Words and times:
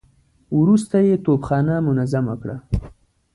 وروسته 0.59 0.95
يې 1.07 1.15
توپخانه 1.25 1.75
منظمه 1.87 2.35
کړه. 2.41 2.55